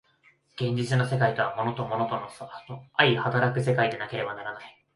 [0.55, 2.27] 現実の世界とは物と物との
[2.97, 4.85] 相働く世界でなければならない。